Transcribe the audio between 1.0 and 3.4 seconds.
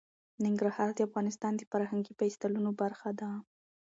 افغانستان د فرهنګي فستیوالونو برخه ده.